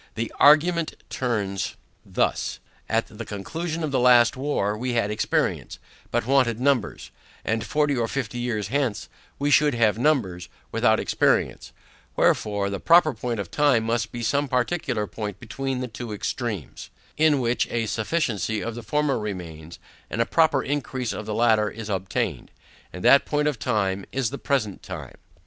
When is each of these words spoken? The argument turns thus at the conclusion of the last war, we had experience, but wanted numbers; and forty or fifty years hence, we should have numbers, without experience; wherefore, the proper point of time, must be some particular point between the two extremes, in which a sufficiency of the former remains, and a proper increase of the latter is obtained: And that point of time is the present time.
The 0.15 0.33
argument 0.39 0.95
turns 1.11 1.75
thus 2.03 2.57
at 2.89 3.05
the 3.05 3.23
conclusion 3.23 3.83
of 3.83 3.91
the 3.91 3.99
last 3.99 4.35
war, 4.35 4.75
we 4.75 4.93
had 4.93 5.11
experience, 5.11 5.77
but 6.09 6.25
wanted 6.25 6.59
numbers; 6.59 7.11
and 7.45 7.63
forty 7.63 7.95
or 7.95 8.07
fifty 8.07 8.39
years 8.39 8.69
hence, 8.69 9.09
we 9.37 9.51
should 9.51 9.75
have 9.75 9.99
numbers, 9.99 10.49
without 10.71 10.99
experience; 10.99 11.71
wherefore, 12.15 12.71
the 12.71 12.79
proper 12.79 13.13
point 13.13 13.39
of 13.39 13.51
time, 13.51 13.83
must 13.83 14.11
be 14.11 14.23
some 14.23 14.47
particular 14.47 15.05
point 15.05 15.39
between 15.39 15.81
the 15.81 15.87
two 15.87 16.11
extremes, 16.13 16.89
in 17.15 17.39
which 17.39 17.67
a 17.69 17.85
sufficiency 17.85 18.59
of 18.59 18.73
the 18.73 18.81
former 18.81 19.19
remains, 19.19 19.77
and 20.09 20.19
a 20.19 20.25
proper 20.25 20.63
increase 20.63 21.13
of 21.13 21.27
the 21.27 21.35
latter 21.35 21.69
is 21.69 21.89
obtained: 21.89 22.49
And 22.91 23.03
that 23.05 23.23
point 23.23 23.47
of 23.47 23.59
time 23.59 24.07
is 24.11 24.31
the 24.31 24.39
present 24.39 24.81
time. 24.81 25.17